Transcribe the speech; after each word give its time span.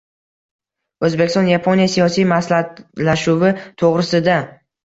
O‘zbekiston– 1.07 1.49
Yaponiya 1.51 1.91
siyosiy 1.97 2.25
maslahatlashuvi 2.33 3.55
to‘g‘risida 3.83 4.41